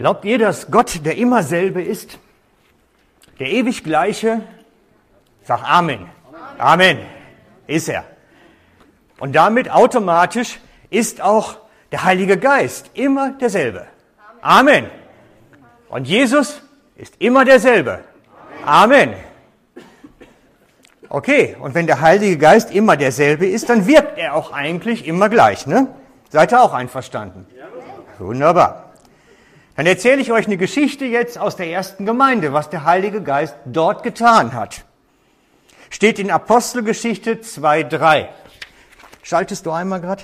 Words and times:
Glaubt 0.00 0.24
ihr, 0.24 0.38
dass 0.38 0.70
Gott 0.70 1.04
der 1.04 1.18
immer 1.18 1.42
selbe 1.42 1.82
ist? 1.82 2.18
Der 3.38 3.48
ewig 3.48 3.84
gleiche? 3.84 4.40
Sag 5.42 5.62
Amen. 5.62 6.08
Amen. 6.56 7.00
Ist 7.66 7.86
er. 7.86 8.04
Und 9.18 9.34
damit 9.36 9.70
automatisch 9.70 10.58
ist 10.88 11.20
auch 11.20 11.58
der 11.92 12.02
Heilige 12.02 12.38
Geist 12.38 12.92
immer 12.94 13.32
derselbe. 13.32 13.88
Amen. 14.40 14.86
Und 15.90 16.08
Jesus 16.08 16.62
ist 16.96 17.16
immer 17.18 17.44
derselbe. 17.44 18.02
Amen. 18.64 19.12
Okay, 21.10 21.58
und 21.60 21.74
wenn 21.74 21.86
der 21.86 22.00
Heilige 22.00 22.38
Geist 22.38 22.70
immer 22.70 22.96
derselbe 22.96 23.46
ist, 23.46 23.68
dann 23.68 23.86
wirkt 23.86 24.16
er 24.16 24.34
auch 24.34 24.50
eigentlich 24.50 25.06
immer 25.06 25.28
gleich, 25.28 25.66
ne? 25.66 25.88
Seid 26.30 26.52
ihr 26.52 26.62
auch 26.62 26.72
einverstanden? 26.72 27.46
Wunderbar. 28.18 28.89
Dann 29.76 29.86
erzähle 29.86 30.20
ich 30.20 30.32
euch 30.32 30.46
eine 30.46 30.56
Geschichte 30.56 31.04
jetzt 31.04 31.38
aus 31.38 31.56
der 31.56 31.68
ersten 31.68 32.06
Gemeinde, 32.06 32.52
was 32.52 32.70
der 32.70 32.84
Heilige 32.84 33.22
Geist 33.22 33.56
dort 33.64 34.02
getan 34.02 34.52
hat. 34.52 34.84
Steht 35.90 36.18
in 36.18 36.30
Apostelgeschichte 36.30 37.36
2.3. 37.36 38.28
Schaltest 39.22 39.66
du 39.66 39.70
einmal 39.70 40.00
gerade? 40.00 40.22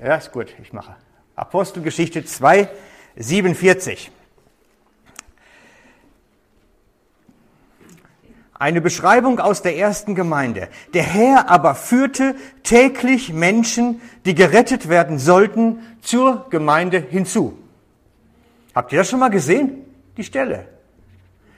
Ja, 0.00 0.16
ist 0.16 0.32
gut, 0.32 0.54
ich 0.62 0.72
mache. 0.72 0.96
Apostelgeschichte 1.34 2.24
2, 2.24 2.68
47. 3.16 4.10
Eine 8.58 8.80
Beschreibung 8.80 9.38
aus 9.38 9.60
der 9.60 9.76
ersten 9.76 10.14
Gemeinde. 10.14 10.68
Der 10.94 11.02
Herr 11.02 11.50
aber 11.50 11.74
führte 11.74 12.34
täglich 12.62 13.32
Menschen, 13.32 14.00
die 14.24 14.34
gerettet 14.34 14.88
werden 14.88 15.18
sollten, 15.18 15.80
zur 16.00 16.48
Gemeinde 16.48 16.98
hinzu. 16.98 17.58
Habt 18.74 18.92
ihr 18.92 18.98
das 18.98 19.10
schon 19.10 19.20
mal 19.20 19.28
gesehen? 19.28 19.84
Die 20.16 20.24
Stelle. 20.24 20.68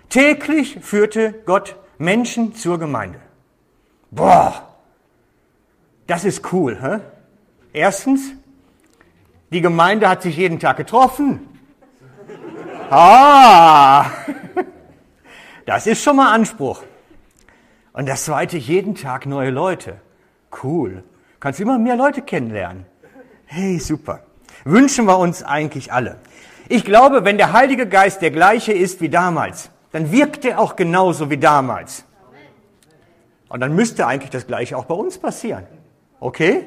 Täglich 0.09 0.79
führte 0.81 1.35
Gott 1.47 1.77
Menschen 1.99 2.55
zur 2.55 2.79
Gemeinde. 2.79 3.21
Boah, 4.11 4.69
das 6.07 6.25
ist 6.25 6.53
cool. 6.53 6.79
Hä? 6.81 7.01
Erstens, 7.73 8.33
die 9.53 9.61
Gemeinde 9.61 10.09
hat 10.09 10.23
sich 10.23 10.37
jeden 10.37 10.59
Tag 10.59 10.79
getroffen. 10.79 11.41
Ah, 12.91 14.07
das 15.69 15.87
ist 15.87 16.03
schon 16.03 16.17
mal 16.17 16.33
Anspruch. 16.33 16.83
Und 17.93 18.09
das 18.09 18.25
zweite, 18.25 18.57
jeden 18.57 18.95
Tag 18.95 19.27
neue 19.27 19.51
Leute. 19.51 20.01
Cool. 20.63 21.05
Kannst 21.41 21.61
immer 21.61 21.79
mehr 21.79 21.95
Leute 21.95 22.23
kennenlernen. 22.23 22.87
Hey, 23.45 23.79
super. 23.79 24.21
Wünschen 24.65 25.05
wir 25.05 25.19
uns 25.19 25.43
eigentlich 25.43 25.93
alle. 25.93 26.17
Ich 26.71 26.87
glaube, 26.87 27.27
wenn 27.27 27.37
der 27.37 27.53
Heilige 27.53 27.87
Geist 27.87 28.23
der 28.23 28.31
gleiche 28.31 28.73
ist 28.73 29.03
wie 29.03 29.11
damals, 29.11 29.69
dann 29.93 30.11
wirkt 30.11 30.47
er 30.47 30.59
auch 30.59 30.75
genauso 30.75 31.29
wie 31.29 31.37
damals. 31.37 32.07
Und 33.51 33.61
dann 33.61 33.75
müsste 33.75 34.07
eigentlich 34.07 34.31
das 34.31 34.47
Gleiche 34.47 34.79
auch 34.79 34.87
bei 34.87 34.95
uns 34.95 35.19
passieren. 35.19 35.67
Okay? 36.19 36.65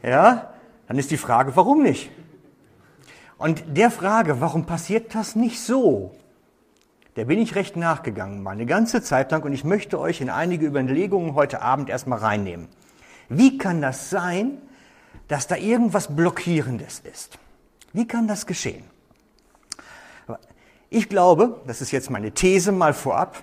Ja? 0.00 0.52
Dann 0.86 0.96
ist 0.96 1.10
die 1.10 1.16
Frage, 1.16 1.56
warum 1.56 1.82
nicht? 1.82 2.08
Und 3.36 3.64
der 3.76 3.90
Frage, 3.90 4.40
warum 4.40 4.64
passiert 4.64 5.12
das 5.12 5.34
nicht 5.34 5.60
so? 5.60 6.12
Der 7.16 7.26
bin 7.26 7.38
ich 7.38 7.54
recht 7.54 7.76
nachgegangen, 7.76 8.42
mal 8.42 8.52
eine 8.52 8.66
ganze 8.66 9.02
Zeit 9.02 9.30
lang, 9.30 9.42
und 9.42 9.52
ich 9.52 9.64
möchte 9.64 10.00
euch 10.00 10.20
in 10.20 10.30
einige 10.30 10.66
Überlegungen 10.66 11.34
heute 11.34 11.60
Abend 11.60 11.90
erstmal 11.90 12.18
reinnehmen. 12.18 12.68
Wie 13.28 13.58
kann 13.58 13.82
das 13.82 14.08
sein, 14.08 14.58
dass 15.28 15.46
da 15.46 15.56
irgendwas 15.56 16.14
Blockierendes 16.14 17.00
ist? 17.00 17.38
Wie 17.92 18.06
kann 18.06 18.26
das 18.28 18.46
geschehen? 18.46 18.84
Ich 20.88 21.08
glaube, 21.08 21.60
das 21.66 21.80
ist 21.80 21.90
jetzt 21.90 22.10
meine 22.10 22.32
These 22.32 22.72
mal 22.72 22.92
vorab, 22.92 23.42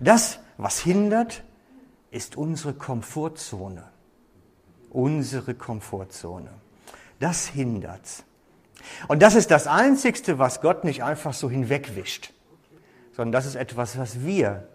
das, 0.00 0.38
was 0.58 0.78
hindert, 0.78 1.42
ist 2.10 2.36
unsere 2.36 2.74
Komfortzone. 2.74 3.84
Unsere 4.90 5.54
Komfortzone. 5.54 6.50
Das 7.18 7.46
hindert. 7.46 8.24
Und 9.08 9.22
das 9.22 9.34
ist 9.34 9.50
das 9.50 9.66
Einzigste, 9.66 10.38
was 10.38 10.60
Gott 10.60 10.84
nicht 10.84 11.02
einfach 11.02 11.32
so 11.32 11.50
hinwegwischt, 11.50 12.32
sondern 13.14 13.32
das 13.32 13.46
ist 13.46 13.54
etwas, 13.54 13.96
was 13.98 14.24
wir 14.24 14.66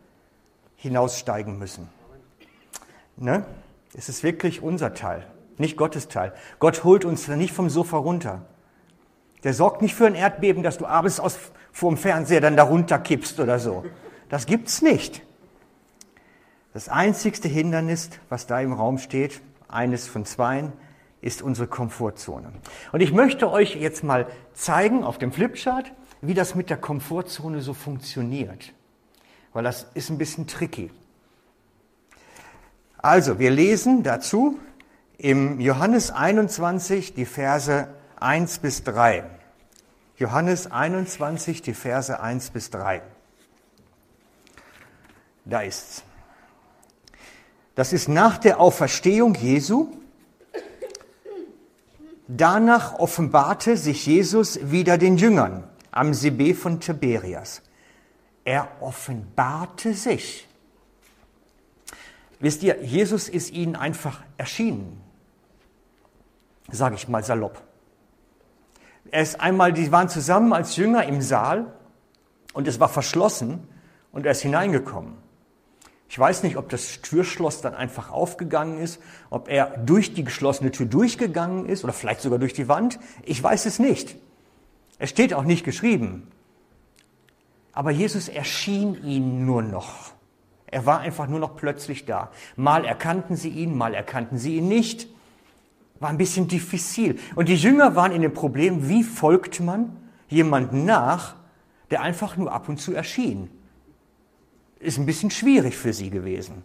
hinaussteigen 0.75 1.59
müssen. 1.59 1.89
Ne? 3.17 3.45
Es 3.93 4.07
ist 4.07 4.23
wirklich 4.23 4.61
unser 4.61 4.93
Teil, 4.93 5.27
nicht 5.57 5.75
Gottes 5.75 6.07
Teil. 6.07 6.33
Gott 6.59 6.83
holt 6.83 7.03
uns 7.03 7.27
nicht 7.27 7.53
vom 7.53 7.69
Sofa 7.69 7.97
runter. 7.97 8.43
Der 9.43 9.53
sorgt 9.53 9.81
nicht 9.81 9.95
für 9.95 10.05
ein 10.05 10.15
Erdbeben, 10.15 10.63
dass 10.63 10.77
du 10.77 10.85
abends 10.85 11.19
aus, 11.19 11.37
vor 11.71 11.91
dem 11.91 11.97
Fernseher 11.97 12.41
dann 12.41 12.55
darunter 12.55 12.97
kippst 12.97 13.39
oder 13.39 13.59
so. 13.59 13.85
Das 14.29 14.45
gibt's 14.45 14.81
nicht. 14.81 15.21
Das 16.73 16.87
einzigste 16.87 17.47
Hindernis, 17.47 18.09
was 18.29 18.47
da 18.47 18.61
im 18.61 18.73
Raum 18.73 18.99
steht, 18.99 19.41
eines 19.67 20.07
von 20.07 20.25
zweien, 20.25 20.71
ist 21.21 21.41
unsere 21.41 21.67
Komfortzone. 21.67 22.53
Und 22.91 23.01
ich 23.01 23.11
möchte 23.11 23.51
euch 23.51 23.75
jetzt 23.75 24.03
mal 24.03 24.27
zeigen 24.53 25.03
auf 25.03 25.17
dem 25.17 25.31
Flipchart, 25.31 25.91
wie 26.21 26.33
das 26.33 26.55
mit 26.55 26.69
der 26.69 26.77
Komfortzone 26.77 27.61
so 27.61 27.73
funktioniert. 27.73 28.73
Weil 29.53 29.63
das 29.63 29.87
ist 29.93 30.09
ein 30.09 30.17
bisschen 30.17 30.47
tricky. 30.47 30.91
Also, 32.97 33.39
wir 33.39 33.51
lesen 33.51 34.03
dazu 34.03 34.59
im 35.17 35.59
Johannes 35.59 36.11
21 36.11 37.13
die 37.13 37.25
Verse 37.25 37.87
1 38.19 38.59
bis 38.59 38.83
3. 38.83 39.23
Johannes 40.17 40.69
21, 40.69 41.61
die 41.61 41.73
Verse 41.73 42.19
1 42.19 42.49
bis 42.49 42.69
3. 42.71 43.01
Da 45.45 45.61
ist's. 45.61 46.03
Das 47.75 47.93
ist 47.93 48.09
nach 48.09 48.37
der 48.37 48.59
Auferstehung 48.59 49.35
Jesu. 49.35 49.87
Danach 52.27 52.99
offenbarte 52.99 53.77
sich 53.77 54.05
Jesus 54.05 54.59
wieder 54.69 54.97
den 54.97 55.17
Jüngern 55.17 55.63
am 55.99 56.13
See 56.13 56.53
von 56.53 56.79
Tiberias. 56.79 57.61
Er 58.45 58.69
offenbarte 58.79 59.93
sich. 59.93 60.47
Wisst 62.39 62.63
ihr, 62.63 62.81
Jesus 62.81 63.27
ist 63.27 63.51
ihnen 63.51 63.75
einfach 63.75 64.21
erschienen, 64.37 65.01
sage 66.71 66.95
ich 66.95 67.09
mal 67.09 67.21
salopp. 67.21 67.61
Er 69.11 69.23
ist 69.23 69.41
einmal, 69.41 69.73
die 69.73 69.91
waren 69.91 70.07
zusammen 70.07 70.53
als 70.53 70.77
Jünger 70.77 71.03
im 71.03 71.21
Saal 71.21 71.73
und 72.53 72.65
es 72.69 72.79
war 72.79 72.87
verschlossen 72.87 73.67
und 74.13 74.25
er 74.25 74.31
ist 74.31 74.41
hineingekommen. 74.41 75.15
Ich 76.07 76.17
weiß 76.17 76.43
nicht, 76.43 76.55
ob 76.55 76.69
das 76.69 77.01
Türschloss 77.01 77.59
dann 77.59 77.75
einfach 77.75 78.09
aufgegangen 78.09 78.79
ist, 78.79 79.01
ob 79.29 79.49
er 79.49 79.77
durch 79.77 80.13
die 80.13 80.23
geschlossene 80.23 80.71
Tür 80.71 80.85
durchgegangen 80.85 81.65
ist 81.65 81.83
oder 81.83 81.91
vielleicht 81.91 82.21
sogar 82.21 82.39
durch 82.39 82.53
die 82.53 82.69
Wand. 82.69 82.99
Ich 83.23 83.43
weiß 83.43 83.65
es 83.65 83.79
nicht. 83.79 84.15
Es 84.99 85.09
steht 85.09 85.33
auch 85.33 85.43
nicht 85.43 85.63
geschrieben. 85.63 86.27
Aber 87.71 87.91
Jesus 87.91 88.27
erschien 88.27 89.03
ihnen 89.03 89.45
nur 89.45 89.61
noch. 89.61 90.11
Er 90.67 90.85
war 90.85 90.99
einfach 90.99 91.27
nur 91.27 91.39
noch 91.39 91.55
plötzlich 91.55 92.05
da. 92.05 92.29
Mal 92.55 92.85
erkannten 92.85 93.35
sie 93.35 93.49
ihn, 93.49 93.75
mal 93.75 93.93
erkannten 93.93 94.37
sie 94.37 94.57
ihn 94.57 94.67
nicht. 94.67 95.07
War 95.99 96.09
ein 96.09 96.17
bisschen 96.17 96.47
diffizil. 96.47 97.17
Und 97.35 97.49
die 97.49 97.55
Jünger 97.55 97.95
waren 97.95 98.11
in 98.11 98.21
dem 98.21 98.33
Problem, 98.33 98.87
wie 98.87 99.03
folgt 99.03 99.61
man 99.61 99.95
jemandem 100.27 100.85
nach, 100.85 101.35
der 101.89 102.01
einfach 102.01 102.37
nur 102.37 102.51
ab 102.51 102.69
und 102.69 102.79
zu 102.79 102.93
erschien. 102.93 103.49
Ist 104.79 104.97
ein 104.97 105.05
bisschen 105.05 105.31
schwierig 105.31 105.75
für 105.75 105.93
sie 105.93 106.09
gewesen. 106.09 106.63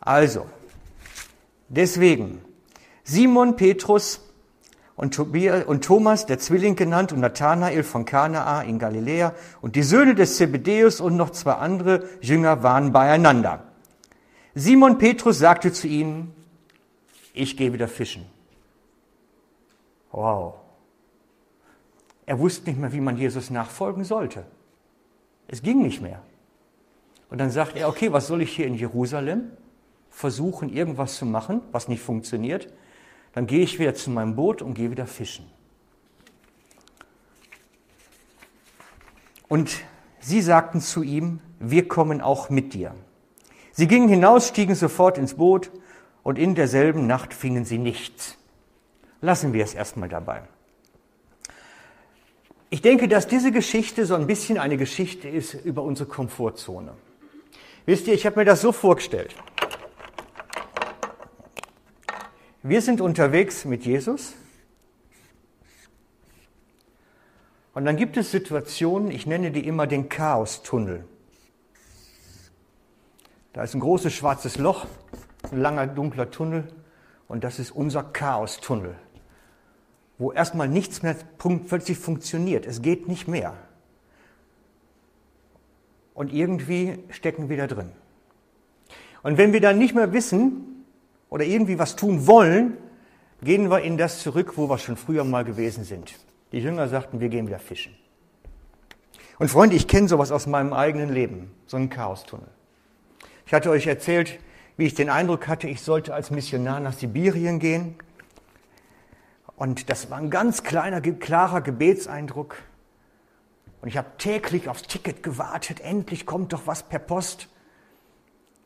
Also, 0.00 0.46
deswegen, 1.68 2.40
Simon, 3.04 3.56
Petrus 3.56 4.29
und, 4.96 5.14
Tobias, 5.14 5.64
und 5.64 5.84
Thomas, 5.84 6.26
der 6.26 6.38
Zwilling 6.38 6.76
genannt, 6.76 7.12
und 7.12 7.20
Nathanael 7.20 7.82
von 7.82 8.04
Kanaa 8.04 8.62
in 8.62 8.78
Galiläa 8.78 9.34
und 9.60 9.76
die 9.76 9.82
Söhne 9.82 10.14
des 10.14 10.36
Zebedeus 10.36 11.00
und 11.00 11.16
noch 11.16 11.30
zwei 11.30 11.54
andere 11.54 12.04
Jünger 12.20 12.62
waren 12.62 12.92
beieinander. 12.92 13.64
Simon 14.54 14.98
Petrus 14.98 15.38
sagte 15.38 15.72
zu 15.72 15.86
ihnen, 15.86 16.34
ich 17.32 17.56
gehe 17.56 17.72
wieder 17.72 17.88
fischen. 17.88 18.26
Wow. 20.12 20.54
Er 22.26 22.38
wusste 22.38 22.68
nicht 22.68 22.78
mehr, 22.78 22.92
wie 22.92 23.00
man 23.00 23.16
Jesus 23.16 23.50
nachfolgen 23.50 24.04
sollte. 24.04 24.44
Es 25.48 25.62
ging 25.62 25.82
nicht 25.82 26.00
mehr. 26.00 26.22
Und 27.28 27.38
dann 27.38 27.50
sagt 27.50 27.76
er, 27.76 27.88
okay, 27.88 28.12
was 28.12 28.26
soll 28.26 28.42
ich 28.42 28.54
hier 28.54 28.66
in 28.66 28.74
Jerusalem 28.74 29.50
versuchen, 30.10 30.68
irgendwas 30.68 31.16
zu 31.16 31.26
machen, 31.26 31.60
was 31.72 31.88
nicht 31.88 32.02
funktioniert? 32.02 32.72
Dann 33.32 33.46
gehe 33.46 33.62
ich 33.62 33.78
wieder 33.78 33.94
zu 33.94 34.10
meinem 34.10 34.34
Boot 34.36 34.62
und 34.62 34.74
gehe 34.74 34.90
wieder 34.90 35.06
fischen. 35.06 35.46
Und 39.48 39.80
sie 40.20 40.42
sagten 40.42 40.80
zu 40.80 41.02
ihm, 41.02 41.40
wir 41.58 41.88
kommen 41.88 42.20
auch 42.20 42.50
mit 42.50 42.72
dir. 42.72 42.94
Sie 43.72 43.88
gingen 43.88 44.08
hinaus, 44.08 44.48
stiegen 44.48 44.74
sofort 44.74 45.18
ins 45.18 45.34
Boot 45.34 45.70
und 46.22 46.38
in 46.38 46.54
derselben 46.54 47.06
Nacht 47.06 47.34
fingen 47.34 47.64
sie 47.64 47.78
nichts. 47.78 48.36
Lassen 49.20 49.52
wir 49.52 49.64
es 49.64 49.74
erstmal 49.74 50.08
dabei. 50.08 50.42
Ich 52.70 52.82
denke, 52.82 53.08
dass 53.08 53.26
diese 53.26 53.50
Geschichte 53.50 54.06
so 54.06 54.14
ein 54.14 54.28
bisschen 54.28 54.56
eine 54.56 54.76
Geschichte 54.76 55.28
ist 55.28 55.54
über 55.54 55.82
unsere 55.82 56.08
Komfortzone. 56.08 56.94
Wisst 57.86 58.06
ihr, 58.06 58.14
ich 58.14 58.26
habe 58.26 58.38
mir 58.38 58.44
das 58.44 58.60
so 58.60 58.70
vorgestellt. 58.70 59.34
Wir 62.62 62.82
sind 62.82 63.00
unterwegs 63.00 63.64
mit 63.64 63.86
Jesus 63.86 64.34
und 67.72 67.86
dann 67.86 67.96
gibt 67.96 68.18
es 68.18 68.30
Situationen, 68.30 69.10
ich 69.10 69.24
nenne 69.24 69.50
die 69.50 69.66
immer 69.66 69.86
den 69.86 70.10
Chaostunnel. 70.10 71.06
Da 73.54 73.62
ist 73.62 73.72
ein 73.72 73.80
großes 73.80 74.12
schwarzes 74.12 74.58
Loch, 74.58 74.86
ein 75.50 75.62
langer 75.62 75.86
dunkler 75.86 76.30
Tunnel 76.30 76.68
und 77.28 77.44
das 77.44 77.58
ist 77.58 77.70
unser 77.70 78.02
Chaostunnel, 78.02 78.94
wo 80.18 80.30
erstmal 80.30 80.68
nichts 80.68 81.02
mehr 81.02 81.16
plötzlich 81.38 81.96
funktioniert. 81.96 82.66
Es 82.66 82.82
geht 82.82 83.08
nicht 83.08 83.26
mehr. 83.26 83.56
Und 86.12 86.30
irgendwie 86.30 86.98
stecken 87.08 87.48
wir 87.48 87.56
da 87.56 87.66
drin. 87.66 87.90
Und 89.22 89.38
wenn 89.38 89.54
wir 89.54 89.62
dann 89.62 89.78
nicht 89.78 89.94
mehr 89.94 90.12
wissen 90.12 90.69
oder 91.30 91.44
irgendwie 91.44 91.78
was 91.78 91.96
tun 91.96 92.26
wollen, 92.26 92.76
gehen 93.42 93.70
wir 93.70 93.80
in 93.80 93.96
das 93.96 94.20
zurück, 94.20 94.56
wo 94.56 94.68
wir 94.68 94.78
schon 94.78 94.96
früher 94.96 95.24
mal 95.24 95.44
gewesen 95.44 95.84
sind. 95.84 96.12
Die 96.52 96.58
Jünger 96.58 96.88
sagten, 96.88 97.20
wir 97.20 97.28
gehen 97.28 97.46
wieder 97.46 97.60
fischen. 97.60 97.94
Und 99.38 99.48
Freunde, 99.48 99.76
ich 99.76 99.88
kenne 99.88 100.08
sowas 100.08 100.32
aus 100.32 100.46
meinem 100.46 100.74
eigenen 100.74 101.08
Leben, 101.08 101.50
so 101.66 101.78
einen 101.78 101.88
Chaostunnel. 101.88 102.48
Ich 103.46 103.54
hatte 103.54 103.70
euch 103.70 103.86
erzählt, 103.86 104.38
wie 104.76 104.84
ich 104.84 104.94
den 104.94 105.08
Eindruck 105.08 105.48
hatte, 105.48 105.68
ich 105.68 105.80
sollte 105.80 106.12
als 106.12 106.30
Missionar 106.30 106.80
nach 106.80 106.92
Sibirien 106.92 107.58
gehen. 107.58 107.94
Und 109.56 109.88
das 109.88 110.10
war 110.10 110.18
ein 110.18 110.30
ganz 110.30 110.62
kleiner, 110.62 111.00
klarer 111.00 111.60
Gebetseindruck. 111.60 112.56
Und 113.80 113.88
ich 113.88 113.96
habe 113.96 114.08
täglich 114.18 114.68
aufs 114.68 114.82
Ticket 114.82 115.22
gewartet, 115.22 115.80
endlich 115.80 116.26
kommt 116.26 116.52
doch 116.52 116.66
was 116.66 116.82
per 116.82 116.98
Post. 116.98 117.48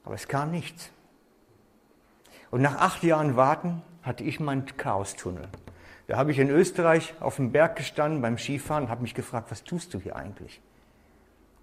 Aber 0.05 0.15
es 0.15 0.29
kam 0.29 0.51
nichts. 0.51 0.91
Und 2.55 2.63
nach 2.63 2.77
acht 2.77 3.03
Jahren 3.03 3.35
Warten 3.35 3.83
hatte 4.05 4.23
ich 4.23 4.39
meinen 4.39 4.65
Chaostunnel. 4.77 5.49
Da 6.07 6.17
habe 6.17 6.31
ich 6.31 6.39
in 6.39 6.51
Österreich 6.51 7.13
auf 7.19 7.35
dem 7.35 7.51
Berg 7.51 7.75
gestanden 7.75 8.23
beim 8.23 8.39
Skifahren 8.39 8.85
und 8.85 8.91
habe 8.91 9.03
mich 9.03 9.15
gefragt, 9.15 9.51
was 9.51 9.65
tust 9.65 9.93
du 9.93 9.99
hier 9.99 10.15
eigentlich? 10.15 10.63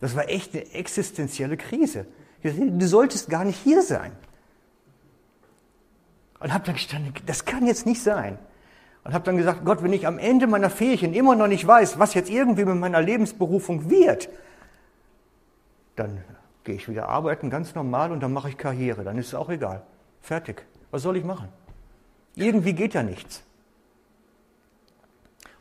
Das 0.02 0.18
war 0.18 0.28
echt 0.28 0.54
eine 0.54 0.70
existenzielle 0.74 1.56
Krise. 1.56 2.08
Du 2.44 2.86
solltest 2.88 3.30
gar 3.30 3.46
nicht 3.46 3.58
hier 3.64 3.82
sein. 3.84 4.12
Und 6.42 6.54
habe 6.54 6.66
dann 6.66 6.76
gestanden, 6.76 7.14
das 7.26 7.46
kann 7.46 7.66
jetzt 7.66 7.86
nicht 7.86 8.04
sein. 8.04 8.38
Und 9.06 9.14
habe 9.14 9.24
dann 9.24 9.38
gesagt, 9.38 9.64
Gott, 9.64 9.84
wenn 9.84 9.94
ich 9.94 10.06
am 10.08 10.20
Ende 10.20 10.46
meiner 10.46 10.70
Ferien 10.70 11.14
immer 11.14 11.38
noch 11.38 11.48
nicht 11.48 11.66
weiß, 11.66 12.00
was 12.00 12.16
jetzt 12.16 12.30
irgendwie 12.30 12.66
mit 12.66 12.76
meiner 12.76 13.02
Lebensberufung 13.02 13.90
wird, 13.90 14.28
dann 15.96 16.22
gehe 16.66 16.76
ich 16.76 16.90
wieder 16.90 17.08
arbeiten, 17.08 17.50
ganz 17.50 17.76
normal, 17.76 18.12
und 18.12 18.20
dann 18.20 18.34
mache 18.34 18.50
ich 18.50 18.58
Karriere. 18.58 19.06
Dann 19.06 19.18
ist 19.18 19.28
es 19.28 19.36
auch 19.36 19.48
egal. 19.48 19.84
Fertig. 20.20 20.66
Was 20.92 21.02
soll 21.02 21.18
ich 21.18 21.24
machen? 21.24 21.50
Irgendwie 22.36 22.74
geht 22.74 22.94
ja 22.94 23.04
nichts. 23.04 23.44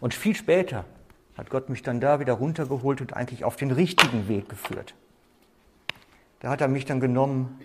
Und 0.00 0.15
viel 0.15 0.35
später 0.35 0.85
hat 1.37 1.50
Gott 1.50 1.69
mich 1.69 1.82
dann 1.82 2.00
da 2.00 2.21
wieder 2.21 2.35
runtergeholt 2.35 3.00
und 3.00 3.15
eigentlich 3.15 3.44
auf 3.44 3.56
den 3.56 3.71
richtigen 3.71 4.29
Weg 4.29 4.49
geführt. 4.49 4.94
Da 6.41 6.50
hat 6.50 6.61
er 6.61 6.69
mich 6.69 6.85
dann 6.85 7.00
genommen 7.00 7.61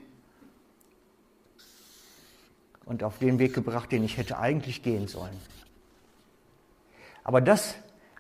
und 2.86 3.04
auf 3.04 3.18
den 3.20 3.40
Weg 3.40 3.54
gebracht, 3.54 3.92
den 3.92 4.04
ich 4.04 4.18
hätte 4.18 4.38
eigentlich 4.38 4.84
gehen 4.84 5.08
sollen. 5.08 5.40
Aber 7.24 7.42
das, 7.42 7.76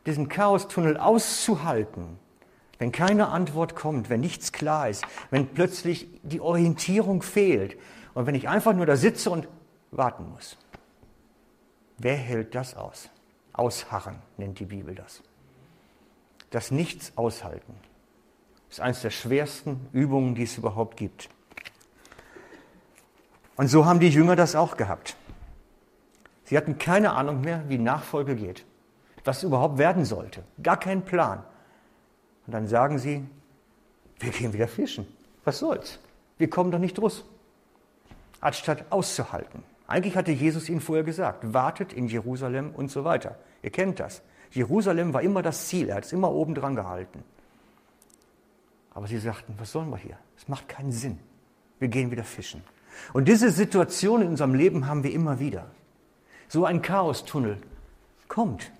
diesen 0.05 0.29
Chaostunnel 0.29 0.97
auszuhalten, 0.97 2.17
wenn 2.79 2.91
keine 2.91 3.27
Antwort 3.27 3.75
kommt, 3.75 4.09
wenn 4.09 4.21
nichts 4.21 4.51
klar 4.51 4.89
ist, 4.89 5.05
wenn 5.29 5.47
plötzlich 5.47 6.07
die 6.23 6.41
Orientierung 6.41 7.21
fehlt 7.21 7.77
und 8.15 8.25
wenn 8.25 8.33
ich 8.33 8.49
einfach 8.49 8.73
nur 8.73 8.87
da 8.87 8.95
sitze 8.95 9.29
und 9.29 9.47
warten 9.91 10.31
muss. 10.31 10.57
Wer 11.97 12.15
hält 12.15 12.55
das 12.55 12.75
aus? 12.75 13.09
Ausharren 13.53 14.15
nennt 14.37 14.59
die 14.59 14.65
Bibel 14.65 14.95
das. 14.95 15.21
Das 16.49 16.71
Nichts 16.71 17.13
aushalten. 17.15 17.75
Ist 18.69 18.79
eines 18.79 19.01
der 19.01 19.11
schwersten 19.11 19.87
Übungen, 19.91 20.33
die 20.33 20.43
es 20.43 20.57
überhaupt 20.57 20.97
gibt. 20.97 21.29
Und 23.57 23.67
so 23.67 23.85
haben 23.85 23.99
die 23.99 24.09
Jünger 24.09 24.35
das 24.35 24.55
auch 24.55 24.75
gehabt. 24.75 25.15
Sie 26.45 26.57
hatten 26.57 26.77
keine 26.77 27.13
Ahnung 27.13 27.41
mehr, 27.41 27.63
wie 27.67 27.77
Nachfolge 27.77 28.35
geht, 28.35 28.65
was 29.23 29.43
überhaupt 29.43 29.77
werden 29.77 30.05
sollte. 30.05 30.43
Gar 30.61 30.77
keinen 30.77 31.03
Plan. 31.03 31.43
Und 32.45 32.53
dann 32.53 32.67
sagen 32.67 32.99
sie, 32.99 33.25
wir 34.19 34.31
gehen 34.31 34.53
wieder 34.53 34.67
fischen. 34.67 35.07
Was 35.43 35.59
soll's? 35.59 35.99
Wir 36.37 36.49
kommen 36.49 36.71
doch 36.71 36.79
nicht 36.79 36.97
draus. 36.97 37.25
Anstatt 38.45 38.91
auszuhalten. 38.91 39.63
Eigentlich 39.87 40.15
hatte 40.15 40.31
Jesus 40.31 40.69
ihnen 40.69 40.79
vorher 40.79 41.03
gesagt, 41.03 41.51
wartet 41.51 41.93
in 41.93 42.07
Jerusalem 42.07 42.75
und 42.75 42.91
so 42.91 43.03
weiter. 43.03 43.39
Ihr 43.63 43.71
kennt 43.71 43.99
das. 43.99 44.21
Jerusalem 44.51 45.15
war 45.15 45.23
immer 45.23 45.41
das 45.41 45.67
Ziel, 45.67 45.89
er 45.89 45.95
hat 45.95 46.05
es 46.05 46.13
immer 46.13 46.31
oben 46.31 46.53
dran 46.53 46.75
gehalten. 46.75 47.23
Aber 48.93 49.07
sie 49.07 49.17
sagten, 49.17 49.55
was 49.57 49.71
sollen 49.71 49.89
wir 49.89 49.97
hier? 49.97 50.19
Es 50.37 50.47
macht 50.47 50.69
keinen 50.69 50.91
Sinn. 50.91 51.17
Wir 51.79 51.87
gehen 51.87 52.11
wieder 52.11 52.23
fischen. 52.23 52.63
Und 53.13 53.27
diese 53.27 53.49
Situation 53.49 54.21
in 54.21 54.27
unserem 54.27 54.53
Leben 54.53 54.85
haben 54.85 55.03
wir 55.03 55.11
immer 55.11 55.39
wieder. 55.39 55.65
So 56.47 56.65
ein 56.65 56.83
Chaostunnel 56.83 57.57
kommt. 58.27 58.71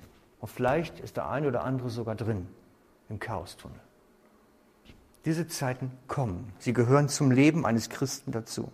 Und 0.42 0.50
vielleicht 0.50 1.00
ist 1.00 1.18
der 1.18 1.28
eine 1.28 1.48
oder 1.48 1.64
andere 1.64 1.90
sogar 1.90 2.14
drin 2.14 2.48
im 3.10 3.20
Chaostunnel. 3.20 3.80
Diese 5.26 5.48
Zeiten 5.48 5.92
kommen. 6.08 6.54
Sie 6.60 6.74
gehören 6.74 7.10
zum 7.10 7.32
Leben 7.32 7.66
eines 7.66 7.90
Christen 7.90 8.32
dazu. 8.32 8.72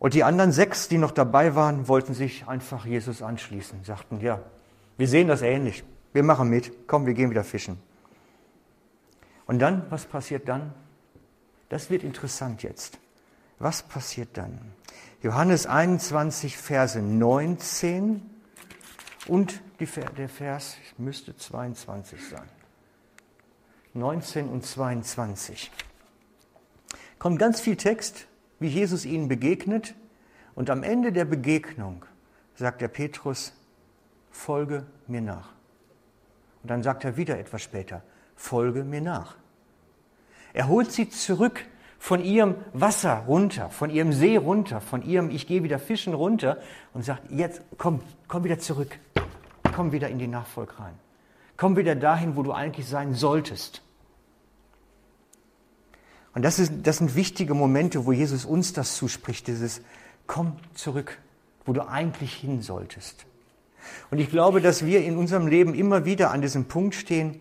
Und 0.00 0.14
die 0.14 0.24
anderen 0.24 0.50
sechs, 0.50 0.88
die 0.88 0.96
noch 0.96 1.10
dabei 1.10 1.54
waren, 1.54 1.86
wollten 1.86 2.14
sich 2.14 2.48
einfach 2.48 2.86
Jesus 2.86 3.22
anschließen, 3.22 3.84
sagten, 3.84 4.20
ja, 4.20 4.40
wir 4.96 5.06
sehen 5.06 5.28
das 5.28 5.42
ähnlich. 5.42 5.84
Wir 6.14 6.22
machen 6.22 6.48
mit. 6.48 6.88
Komm, 6.88 7.04
wir 7.06 7.12
gehen 7.14 7.30
wieder 7.30 7.44
fischen. 7.44 7.78
Und 9.46 9.58
dann, 9.58 9.84
was 9.90 10.06
passiert 10.06 10.48
dann? 10.48 10.74
Das 11.68 11.90
wird 11.90 12.02
interessant 12.02 12.62
jetzt. 12.62 12.98
Was 13.58 13.82
passiert 13.82 14.30
dann? 14.38 14.58
Johannes 15.22 15.66
21, 15.66 16.56
Verse 16.56 16.98
19 16.98 18.22
und 19.26 19.60
die, 19.80 19.88
der 20.16 20.30
Vers 20.30 20.76
müsste 20.96 21.36
22 21.36 22.26
sein. 22.26 22.48
19 23.92 24.48
und 24.48 24.64
22. 24.64 25.70
Kommt 27.18 27.38
ganz 27.38 27.60
viel 27.60 27.76
Text, 27.76 28.26
wie 28.60 28.68
Jesus 28.68 29.04
ihnen 29.04 29.26
begegnet. 29.26 29.94
Und 30.54 30.70
am 30.70 30.82
Ende 30.82 31.12
der 31.12 31.24
Begegnung 31.24 32.04
sagt 32.54 32.80
der 32.80 32.88
Petrus, 32.88 33.52
folge 34.30 34.86
mir 35.06 35.20
nach. 35.20 35.48
Und 36.62 36.70
dann 36.70 36.82
sagt 36.82 37.04
er 37.04 37.16
wieder 37.16 37.38
etwas 37.38 37.62
später, 37.62 38.02
folge 38.36 38.84
mir 38.84 39.00
nach. 39.00 39.36
Er 40.52 40.68
holt 40.68 40.92
sie 40.92 41.08
zurück 41.08 41.64
von 41.98 42.22
ihrem 42.22 42.56
Wasser 42.72 43.24
runter, 43.26 43.70
von 43.70 43.90
ihrem 43.90 44.12
See 44.12 44.36
runter, 44.36 44.80
von 44.80 45.02
ihrem 45.02 45.30
Ich 45.30 45.46
gehe 45.46 45.62
wieder 45.62 45.78
fischen 45.78 46.14
runter 46.14 46.58
und 46.92 47.04
sagt, 47.04 47.30
jetzt 47.30 47.62
komm, 47.78 48.00
komm 48.28 48.44
wieder 48.44 48.58
zurück, 48.58 48.98
komm 49.74 49.92
wieder 49.92 50.08
in 50.08 50.18
die 50.18 50.26
Nachfolge 50.26 50.78
rein. 50.78 50.94
Komm 51.56 51.76
wieder 51.76 51.94
dahin, 51.94 52.36
wo 52.36 52.42
du 52.42 52.52
eigentlich 52.52 52.88
sein 52.88 53.14
solltest. 53.14 53.82
Und 56.34 56.42
das, 56.42 56.58
ist, 56.58 56.72
das 56.84 56.98
sind 56.98 57.16
wichtige 57.16 57.54
Momente, 57.54 58.06
wo 58.06 58.12
Jesus 58.12 58.44
uns 58.44 58.72
das 58.72 58.96
zuspricht, 58.96 59.46
dieses 59.48 59.82
Komm 60.26 60.56
zurück, 60.74 61.18
wo 61.64 61.72
du 61.72 61.86
eigentlich 61.86 62.34
hin 62.34 62.62
solltest. 62.62 63.26
Und 64.10 64.18
ich 64.18 64.30
glaube, 64.30 64.60
dass 64.60 64.84
wir 64.84 65.02
in 65.02 65.16
unserem 65.16 65.46
Leben 65.46 65.74
immer 65.74 66.04
wieder 66.04 66.30
an 66.30 66.40
diesem 66.40 66.66
Punkt 66.66 66.94
stehen, 66.94 67.40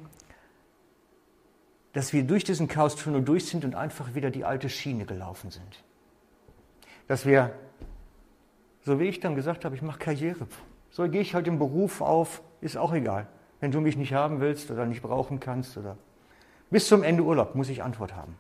dass 1.94 2.14
wir 2.14 2.24
durch 2.24 2.44
diesen 2.44 2.68
Chaos-Tunnel 2.68 3.24
durch 3.24 3.46
sind 3.46 3.66
und 3.66 3.76
einfach 3.76 4.16
wieder 4.16 4.32
die 4.32 4.46
alte 4.46 4.70
Schiene 4.70 5.06
gelaufen 5.06 5.52
sind. 5.52 5.84
Dass 7.08 7.26
wir, 7.26 7.54
so 8.82 9.00
wie 9.00 9.06
ich 9.06 9.20
dann 9.20 9.36
gesagt 9.36 9.66
habe, 9.66 9.76
ich 9.76 9.82
mache 9.82 10.00
Karriere. 10.00 10.48
So 10.92 11.08
gehe 11.10 11.22
ich 11.22 11.34
halt 11.34 11.48
im 11.48 11.60
Beruf 11.60 12.02
auf, 12.02 12.42
ist 12.62 12.78
auch 12.78 12.94
egal. 12.94 13.28
Wenn 13.60 13.72
du 13.72 13.82
mich 13.82 13.98
nicht 13.98 14.14
haben 14.14 14.40
willst 14.40 14.72
oder 14.72 14.86
nicht 14.86 15.02
brauchen 15.02 15.40
kannst 15.40 15.78
oder 15.78 15.98
bis 16.70 16.88
zum 16.88 17.04
Ende 17.04 17.24
Urlaub 17.24 17.56
muss 17.56 17.70
ich 17.70 17.84
Antwort 17.84 18.16
haben. 18.16 18.36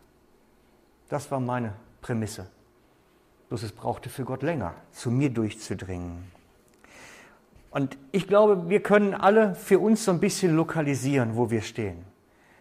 Das 1.09 1.31
war 1.31 1.39
meine 1.39 1.73
Prämisse. 2.01 2.47
Bloß 3.49 3.63
es 3.63 3.71
brauchte 3.71 4.09
für 4.09 4.25
Gott 4.25 4.43
länger, 4.43 4.75
zu 4.91 5.09
mir 5.09 5.31
durchzudringen. 5.31 6.31
Und 7.71 7.97
ich 8.11 8.27
glaube, 8.27 8.69
wir 8.69 8.81
können 8.81 9.13
alle 9.13 9.55
für 9.55 9.79
uns 9.79 10.05
so 10.05 10.11
ein 10.11 10.19
bisschen 10.19 10.55
lokalisieren, 10.55 11.35
wo 11.35 11.49
wir 11.49 11.61
stehen. 11.61 12.03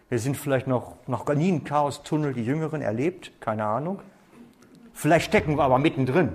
Wir 0.09 0.17
sind 0.17 0.35
vielleicht 0.35 0.65
noch, 0.65 0.95
noch 1.07 1.27
nie 1.33 1.49
einen 1.49 1.63
Chaos-Tunnel, 1.63 2.33
die 2.33 2.43
Jüngeren, 2.43 2.81
erlebt, 2.81 3.31
keine 3.39 3.65
Ahnung. 3.65 4.01
Vielleicht 4.93 5.27
stecken 5.27 5.55
wir 5.57 5.63
aber 5.63 5.77
mittendrin. 5.77 6.31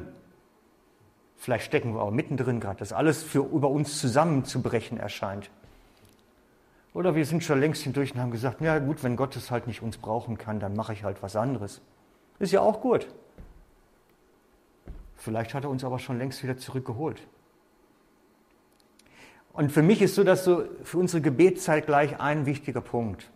Vielleicht 1.36 1.66
stecken 1.66 1.94
wir 1.94 2.02
auch 2.02 2.12
mittendrin 2.12 2.60
gerade, 2.60 2.78
dass 2.78 2.92
alles 2.92 3.24
für 3.24 3.40
über 3.40 3.68
uns 3.68 3.98
zusammenzubrechen 4.00 4.98
erscheint. 4.98 5.50
Oder 6.94 7.16
wir 7.16 7.26
sind 7.26 7.42
schon 7.42 7.58
längst 7.58 7.82
hindurch 7.82 8.14
und 8.14 8.20
haben 8.20 8.30
gesagt, 8.30 8.60
ja 8.60 8.78
gut, 8.78 9.02
wenn 9.02 9.16
Gott 9.16 9.34
es 9.34 9.50
halt 9.50 9.66
nicht 9.66 9.82
uns 9.82 9.98
brauchen 9.98 10.38
kann, 10.38 10.60
dann 10.60 10.74
mache 10.74 10.92
ich 10.92 11.02
halt 11.02 11.22
was 11.22 11.34
anderes. 11.34 11.82
Ist 12.38 12.52
ja 12.52 12.60
auch 12.60 12.80
gut. 12.80 13.06
Vielleicht 15.16 15.54
hat 15.54 15.64
er 15.64 15.70
uns 15.70 15.84
aber 15.84 15.98
schon 15.98 16.18
längst 16.18 16.42
wieder 16.42 16.56
zurückgeholt. 16.56 17.26
Und 19.52 19.70
für 19.70 19.82
mich 19.82 20.02
ist 20.02 20.16
so, 20.16 20.24
dass 20.24 20.44
so 20.44 20.64
für 20.82 20.98
unsere 20.98 21.22
Gebetszeit 21.22 21.86
gleich 21.86 22.20
ein 22.20 22.44
wichtiger 22.44 22.80
Punkt. 22.80 23.30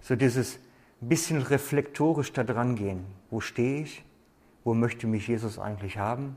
So 0.00 0.16
dieses 0.16 0.58
bisschen 1.00 1.42
reflektorisch 1.42 2.32
da 2.32 2.44
dran 2.44 2.76
gehen. 2.76 3.04
Wo 3.30 3.40
stehe 3.40 3.82
ich? 3.82 4.04
Wo 4.64 4.74
möchte 4.74 5.06
mich 5.06 5.28
Jesus 5.28 5.58
eigentlich 5.58 5.98
haben? 5.98 6.36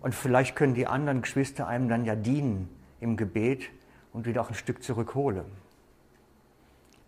Und 0.00 0.14
vielleicht 0.14 0.56
können 0.56 0.74
die 0.74 0.86
anderen 0.86 1.22
Geschwister 1.22 1.66
einem 1.68 1.88
dann 1.88 2.04
ja 2.04 2.16
dienen 2.16 2.68
im 3.00 3.16
Gebet, 3.16 3.70
und 4.12 4.26
wieder 4.26 4.42
auch 4.42 4.48
ein 4.48 4.54
Stück 4.54 4.82
zurückhole. 4.82 5.44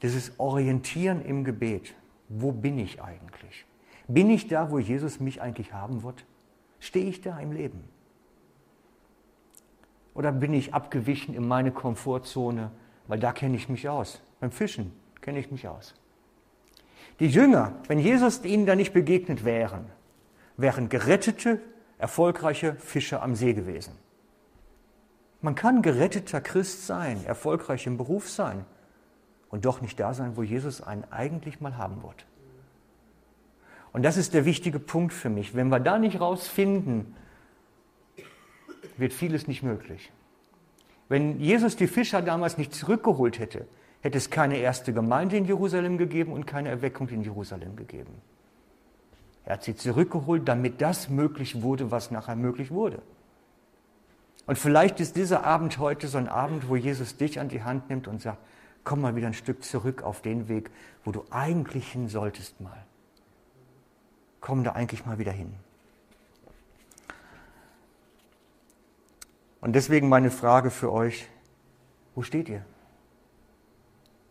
Dieses 0.02 0.38
Orientieren 0.38 1.24
im 1.24 1.44
Gebet. 1.44 1.94
Wo 2.28 2.52
bin 2.52 2.78
ich 2.78 3.02
eigentlich? 3.02 3.66
Bin 4.08 4.30
ich 4.30 4.48
da, 4.48 4.70
wo 4.70 4.78
Jesus 4.78 5.20
mich 5.20 5.40
eigentlich 5.40 5.72
haben 5.72 6.02
wird? 6.02 6.24
Stehe 6.78 7.06
ich 7.06 7.20
da 7.20 7.38
im 7.38 7.52
Leben? 7.52 7.84
Oder 10.14 10.32
bin 10.32 10.52
ich 10.52 10.74
abgewichen 10.74 11.34
in 11.34 11.46
meine 11.46 11.72
Komfortzone, 11.72 12.70
weil 13.08 13.18
da 13.18 13.32
kenne 13.32 13.56
ich 13.56 13.68
mich 13.68 13.88
aus. 13.88 14.22
Beim 14.40 14.52
Fischen 14.52 14.92
kenne 15.20 15.38
ich 15.38 15.50
mich 15.50 15.66
aus. 15.66 15.94
Die 17.20 17.28
Jünger, 17.28 17.72
wenn 17.88 17.98
Jesus 17.98 18.44
ihnen 18.44 18.66
da 18.66 18.74
nicht 18.74 18.92
begegnet 18.92 19.44
wären, 19.44 19.86
wären 20.56 20.88
gerettete, 20.88 21.60
erfolgreiche 21.98 22.74
Fischer 22.76 23.22
am 23.22 23.34
See 23.34 23.54
gewesen. 23.54 23.94
Man 25.40 25.54
kann 25.54 25.82
geretteter 25.82 26.40
Christ 26.40 26.86
sein, 26.86 27.24
erfolgreich 27.24 27.86
im 27.86 27.96
Beruf 27.96 28.30
sein 28.30 28.64
und 29.50 29.64
doch 29.64 29.80
nicht 29.80 29.98
da 30.00 30.14
sein, 30.14 30.36
wo 30.36 30.42
Jesus 30.42 30.80
einen 30.80 31.04
eigentlich 31.10 31.60
mal 31.60 31.76
haben 31.76 32.02
wird. 32.02 32.26
Und 33.92 34.02
das 34.02 34.16
ist 34.16 34.34
der 34.34 34.44
wichtige 34.44 34.80
Punkt 34.80 35.12
für 35.12 35.30
mich. 35.30 35.54
Wenn 35.54 35.68
wir 35.68 35.78
da 35.78 35.98
nicht 35.98 36.20
rausfinden, 36.20 37.14
wird 38.96 39.12
vieles 39.12 39.46
nicht 39.46 39.62
möglich. 39.62 40.10
Wenn 41.08 41.38
Jesus 41.38 41.76
die 41.76 41.86
Fischer 41.86 42.22
damals 42.22 42.58
nicht 42.58 42.74
zurückgeholt 42.74 43.38
hätte, 43.38 43.66
hätte 44.00 44.18
es 44.18 44.30
keine 44.30 44.58
erste 44.58 44.92
Gemeinde 44.92 45.36
in 45.36 45.44
Jerusalem 45.44 45.96
gegeben 45.98 46.32
und 46.32 46.46
keine 46.46 46.70
Erweckung 46.70 47.08
in 47.08 47.22
Jerusalem 47.22 47.76
gegeben. 47.76 48.20
Er 49.44 49.54
hat 49.54 49.62
sie 49.64 49.76
zurückgeholt, 49.76 50.48
damit 50.48 50.80
das 50.80 51.08
möglich 51.08 51.62
wurde, 51.62 51.90
was 51.90 52.10
nachher 52.10 52.36
möglich 52.36 52.70
wurde. 52.70 53.00
Und 54.46 54.58
vielleicht 54.58 55.00
ist 55.00 55.16
dieser 55.16 55.44
Abend 55.44 55.78
heute 55.78 56.08
so 56.08 56.18
ein 56.18 56.28
Abend, 56.28 56.68
wo 56.68 56.76
Jesus 56.76 57.16
dich 57.16 57.40
an 57.40 57.48
die 57.48 57.62
Hand 57.62 57.88
nimmt 57.88 58.08
und 58.08 58.20
sagt, 58.20 58.38
komm 58.84 59.00
mal 59.00 59.16
wieder 59.16 59.26
ein 59.26 59.34
Stück 59.34 59.64
zurück 59.64 60.02
auf 60.02 60.20
den 60.22 60.48
Weg, 60.48 60.70
wo 61.04 61.10
du 61.10 61.24
eigentlich 61.30 61.90
hin 61.90 62.08
solltest 62.08 62.60
mal. 62.60 62.84
Komm 64.40 64.62
da 64.62 64.72
eigentlich 64.72 65.06
mal 65.06 65.18
wieder 65.18 65.32
hin. 65.32 65.54
Und 69.62 69.72
deswegen 69.72 70.10
meine 70.10 70.30
Frage 70.30 70.70
für 70.70 70.92
euch, 70.92 71.26
wo 72.14 72.22
steht 72.22 72.50
ihr? 72.50 72.64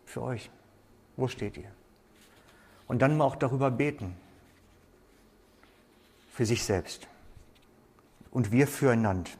Für 0.04 0.22
euch, 0.22 0.48
wo 1.16 1.26
steht 1.26 1.56
ihr? 1.56 1.70
Und 2.86 3.02
dann 3.02 3.16
mal 3.16 3.24
auch 3.24 3.34
darüber 3.34 3.72
beten, 3.72 4.16
für 6.30 6.46
sich 6.46 6.64
selbst 6.64 7.08
und 8.30 8.52
wir 8.52 8.68
füreinander. 8.68 9.30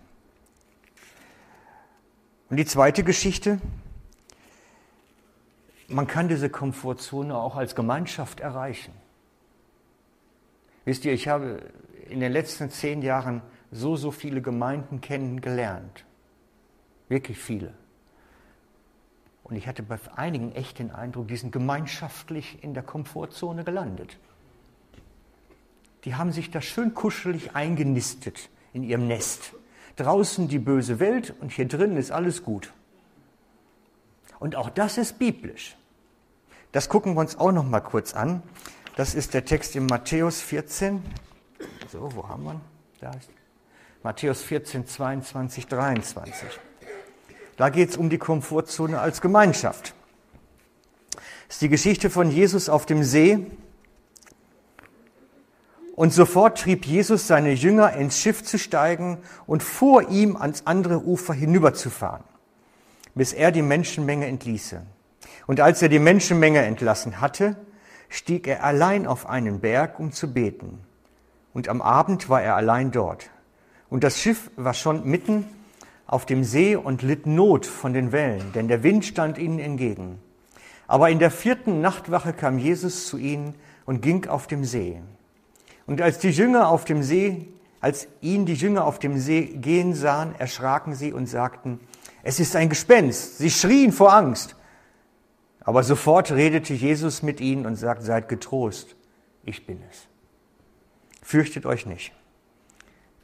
Und 2.50 2.56
die 2.56 2.66
zweite 2.66 3.04
Geschichte, 3.04 3.61
man 5.88 6.06
kann 6.06 6.28
diese 6.28 6.50
Komfortzone 6.50 7.36
auch 7.36 7.56
als 7.56 7.74
Gemeinschaft 7.74 8.40
erreichen. 8.40 8.92
Wisst 10.84 11.04
ihr, 11.04 11.12
ich 11.12 11.28
habe 11.28 11.62
in 12.08 12.20
den 12.20 12.32
letzten 12.32 12.70
zehn 12.70 13.02
Jahren 13.02 13.42
so, 13.70 13.96
so 13.96 14.10
viele 14.10 14.42
Gemeinden 14.42 15.00
kennengelernt. 15.00 16.04
Wirklich 17.08 17.38
viele. 17.38 17.74
Und 19.42 19.56
ich 19.56 19.66
hatte 19.66 19.82
bei 19.82 19.98
einigen 20.16 20.52
echt 20.52 20.78
den 20.78 20.90
Eindruck, 20.90 21.28
die 21.28 21.36
sind 21.36 21.52
gemeinschaftlich 21.52 22.62
in 22.62 22.72
der 22.72 22.82
Komfortzone 22.82 23.64
gelandet. 23.64 24.18
Die 26.04 26.14
haben 26.14 26.32
sich 26.32 26.50
da 26.50 26.60
schön 26.60 26.94
kuschelig 26.94 27.54
eingenistet 27.54 28.50
in 28.72 28.82
ihrem 28.82 29.06
Nest. 29.06 29.54
Draußen 29.96 30.48
die 30.48 30.58
böse 30.58 30.98
Welt 30.98 31.34
und 31.40 31.52
hier 31.52 31.68
drinnen 31.68 31.96
ist 31.96 32.10
alles 32.10 32.42
gut. 32.42 32.72
Und 34.44 34.56
auch 34.56 34.68
das 34.68 34.98
ist 34.98 35.18
biblisch. 35.18 35.74
Das 36.72 36.90
gucken 36.90 37.14
wir 37.14 37.20
uns 37.20 37.38
auch 37.38 37.50
noch 37.50 37.64
mal 37.64 37.80
kurz 37.80 38.12
an. 38.12 38.42
Das 38.94 39.14
ist 39.14 39.32
der 39.32 39.46
Text 39.46 39.74
in 39.74 39.86
Matthäus 39.86 40.42
14. 40.42 41.02
So, 41.90 42.10
wo 42.14 42.28
haben 42.28 42.44
wir? 42.44 42.60
Da 43.00 43.08
ist 43.12 43.30
Matthäus 44.02 44.42
14, 44.42 44.86
22, 44.86 45.66
23. 45.66 46.60
Da 47.56 47.70
geht 47.70 47.88
es 47.88 47.96
um 47.96 48.10
die 48.10 48.18
Komfortzone 48.18 49.00
als 49.00 49.22
Gemeinschaft. 49.22 49.94
Das 51.12 51.56
ist 51.56 51.62
die 51.62 51.70
Geschichte 51.70 52.10
von 52.10 52.30
Jesus 52.30 52.68
auf 52.68 52.84
dem 52.84 53.02
See, 53.02 53.46
und 55.96 56.12
sofort 56.12 56.58
trieb 56.58 56.84
Jesus 56.84 57.28
seine 57.28 57.52
Jünger 57.52 57.94
ins 57.94 58.18
Schiff 58.18 58.42
zu 58.42 58.58
steigen 58.58 59.18
und 59.46 59.62
vor 59.62 60.10
ihm 60.10 60.36
ans 60.36 60.66
andere 60.66 60.98
Ufer 60.98 61.32
hinüberzufahren, 61.32 62.24
bis 63.14 63.33
er 63.33 63.52
die 63.52 63.62
Menschenmenge 63.62 64.26
entließe. 64.26 64.83
Und 65.47 65.61
als 65.61 65.83
er 65.83 65.88
die 65.88 65.99
Menschenmenge 65.99 66.62
entlassen 66.62 67.21
hatte, 67.21 67.56
stieg 68.09 68.47
er 68.47 68.64
allein 68.64 69.06
auf 69.06 69.28
einen 69.28 69.61
Berg, 69.61 69.99
um 69.99 70.12
zu 70.12 70.33
beten. 70.33 70.80
Und 71.52 71.68
am 71.68 71.83
Abend 71.83 72.28
war 72.28 72.42
er 72.42 72.56
allein 72.56 72.90
dort. 72.90 73.30
Und 73.90 74.04
das 74.04 74.21
Schiff 74.21 74.50
war 74.56 74.75
schon 74.75 75.04
mitten 75.04 75.44
auf 76.06 76.26
dem 76.26 76.44
See 76.44 76.76
und 76.76 77.02
litt 77.02 77.26
Not 77.26 77.66
von 77.66 77.92
den 77.92 78.12
Wellen, 78.12 78.52
denn 78.54 78.68
der 78.68 78.83
Wind 78.83 79.04
stand 79.04 79.38
ihnen 79.38 79.59
entgegen. 79.59 80.18
Aber 80.87 81.11
in 81.11 81.18
der 81.18 81.30
vierten 81.30 81.80
Nachtwache 81.80 82.33
kam 82.33 82.59
Jesus 82.59 83.06
zu 83.06 83.16
ihnen 83.16 83.54
und 83.87 84.02
ging 84.02 84.26
auf 84.26 84.47
dem 84.47 84.64
See. 84.64 85.00
Und 85.87 86.00
als 86.00 86.18
die 86.18 86.30
Jünger 86.30 86.68
auf 86.68 86.85
dem 86.85 87.02
See, 87.02 87.47
als 87.80 88.09
ihn 88.21 88.47
die 88.47 88.54
Jünger 88.54 88.85
auf 88.85 88.99
dem 88.99 89.18
See 89.18 89.42
gehen 89.42 89.94
sahen, 89.94 90.35
erschraken 90.38 90.94
sie 90.94 91.12
und 91.12 91.26
sagten, 91.26 91.80
es 92.25 92.40
ist 92.40 92.57
ein 92.57 92.71
Gespenst. 92.71 93.38
Sie 93.38 93.50
schrien 93.50 93.93
vor 93.93 94.12
Angst. 94.14 94.57
Aber 95.61 95.83
sofort 95.83 96.33
redete 96.33 96.73
Jesus 96.73 97.23
mit 97.23 97.40
ihnen 97.40 97.66
und 97.66 97.76
sagt, 97.76 98.02
seid 98.02 98.28
getrost, 98.28 98.97
ich 99.45 99.66
bin 99.66 99.83
es. 99.90 100.09
Fürchtet 101.23 101.66
euch 101.66 101.87
nicht. 101.87 102.12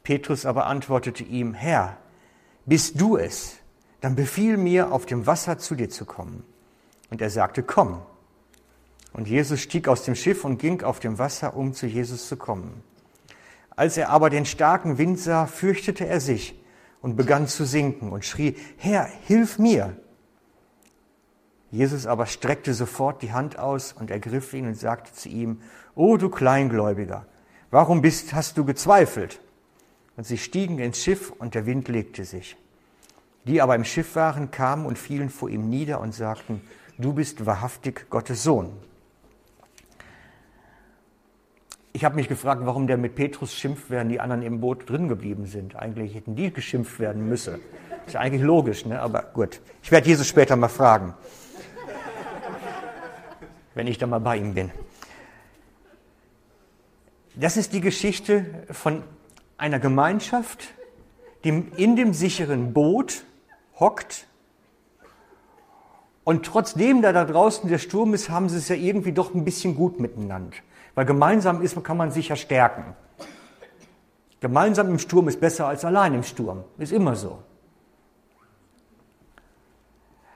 Petrus 0.03 0.45
aber 0.45 0.67
antwortete 0.67 1.23
ihm, 1.23 1.53
Herr, 1.55 1.97
bist 2.65 3.01
du 3.01 3.17
es? 3.17 3.57
Dann 4.01 4.15
befiehl 4.15 4.57
mir, 4.57 4.91
auf 4.91 5.07
dem 5.07 5.25
Wasser 5.25 5.57
zu 5.57 5.75
dir 5.75 5.89
zu 5.89 6.05
kommen. 6.05 6.43
Und 7.09 7.21
er 7.21 7.29
sagte, 7.31 7.63
komm. 7.63 8.01
Und 9.13 9.27
Jesus 9.27 9.61
stieg 9.61 9.87
aus 9.87 10.03
dem 10.03 10.15
Schiff 10.15 10.45
und 10.45 10.59
ging 10.59 10.83
auf 10.83 10.99
dem 10.99 11.17
Wasser, 11.17 11.55
um 11.55 11.73
zu 11.73 11.87
Jesus 11.87 12.27
zu 12.27 12.37
kommen. 12.37 12.83
Als 13.75 13.97
er 13.97 14.09
aber 14.09 14.29
den 14.29 14.45
starken 14.45 14.99
Wind 14.99 15.19
sah, 15.19 15.47
fürchtete 15.47 16.05
er 16.05 16.21
sich 16.21 16.60
und 17.01 17.15
begann 17.15 17.47
zu 17.47 17.65
sinken 17.65 18.11
und 18.11 18.25
schrie, 18.25 18.55
Herr, 18.77 19.05
hilf 19.27 19.59
mir! 19.59 19.95
Jesus 21.71 22.05
aber 22.05 22.25
streckte 22.25 22.73
sofort 22.73 23.21
die 23.21 23.31
Hand 23.31 23.57
aus 23.57 23.93
und 23.93 24.11
ergriff 24.11 24.53
ihn 24.53 24.67
und 24.67 24.77
sagte 24.77 25.13
zu 25.13 25.29
ihm, 25.29 25.61
O 25.95 26.17
du 26.17 26.29
Kleingläubiger, 26.29 27.25
warum 27.69 28.01
bist, 28.01 28.33
hast 28.33 28.57
du 28.57 28.65
gezweifelt? 28.65 29.39
Und 30.17 30.27
sie 30.27 30.37
stiegen 30.37 30.79
ins 30.79 31.01
Schiff 31.01 31.31
und 31.31 31.55
der 31.55 31.65
Wind 31.65 31.87
legte 31.87 32.25
sich. 32.25 32.57
Die 33.45 33.61
aber 33.61 33.75
im 33.75 33.85
Schiff 33.85 34.15
waren, 34.15 34.51
kamen 34.51 34.85
und 34.85 34.99
fielen 34.99 35.29
vor 35.29 35.49
ihm 35.49 35.69
nieder 35.69 36.01
und 36.01 36.13
sagten, 36.13 36.61
du 36.97 37.13
bist 37.13 37.45
wahrhaftig 37.45 38.09
Gottes 38.09 38.43
Sohn. 38.43 38.71
Ich 42.01 42.05
habe 42.05 42.15
mich 42.15 42.27
gefragt, 42.27 42.63
warum 42.65 42.87
der 42.87 42.97
mit 42.97 43.13
Petrus 43.13 43.53
schimpft, 43.53 43.91
während 43.91 44.11
die 44.11 44.19
anderen 44.19 44.41
im 44.41 44.59
Boot 44.59 44.89
drin 44.89 45.07
geblieben 45.07 45.45
sind. 45.45 45.75
Eigentlich 45.75 46.15
hätten 46.15 46.35
die 46.35 46.51
geschimpft 46.51 46.99
werden 46.99 47.29
müssen. 47.29 47.59
Ist 48.07 48.13
ja 48.13 48.21
eigentlich 48.21 48.41
logisch, 48.41 48.87
ne? 48.87 48.99
aber 48.99 49.21
gut. 49.21 49.61
Ich 49.83 49.91
werde 49.91 50.07
Jesus 50.07 50.27
später 50.27 50.55
mal 50.55 50.67
fragen, 50.67 51.13
wenn 53.75 53.85
ich 53.85 53.99
dann 53.99 54.09
mal 54.09 54.17
bei 54.17 54.37
ihm 54.37 54.55
bin. 54.55 54.71
Das 57.35 57.55
ist 57.55 57.71
die 57.71 57.81
Geschichte 57.81 58.47
von 58.71 59.03
einer 59.59 59.77
Gemeinschaft, 59.77 60.69
die 61.43 61.49
in 61.77 61.95
dem 61.95 62.15
sicheren 62.15 62.73
Boot 62.73 63.25
hockt. 63.79 64.25
Und 66.23 66.47
trotzdem 66.47 67.03
da 67.03 67.13
da 67.13 67.25
draußen 67.25 67.69
der 67.69 67.77
Sturm 67.77 68.15
ist, 68.15 68.31
haben 68.31 68.49
sie 68.49 68.57
es 68.57 68.69
ja 68.69 68.75
irgendwie 68.75 69.11
doch 69.11 69.35
ein 69.35 69.45
bisschen 69.45 69.75
gut 69.75 69.99
miteinander. 69.99 70.57
Weil 70.95 71.05
gemeinsam 71.05 71.61
ist, 71.61 71.81
kann 71.83 71.97
man 71.97 72.11
sich 72.11 72.29
ja 72.29 72.35
stärken. 72.35 72.95
Gemeinsam 74.39 74.89
im 74.89 74.99
Sturm 74.99 75.27
ist 75.27 75.39
besser 75.39 75.67
als 75.67 75.85
allein 75.85 76.13
im 76.13 76.23
Sturm. 76.23 76.63
Ist 76.77 76.91
immer 76.91 77.15
so. 77.15 77.39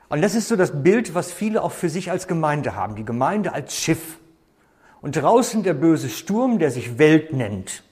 Und 0.09 0.21
das 0.21 0.35
ist 0.35 0.47
so 0.47 0.55
das 0.55 0.83
Bild, 0.83 1.15
was 1.15 1.31
viele 1.31 1.63
auch 1.63 1.71
für 1.71 1.89
sich 1.89 2.11
als 2.11 2.27
Gemeinde 2.27 2.75
haben. 2.75 2.95
Die 2.95 3.03
Gemeinde 3.03 3.53
als 3.53 3.75
Schiff. 3.75 4.19
Und 5.01 5.15
draußen 5.15 5.63
der 5.63 5.73
böse 5.73 6.09
Sturm, 6.09 6.59
der 6.59 6.71
sich 6.71 6.97
Welt 6.97 7.33
nennt. 7.33 7.83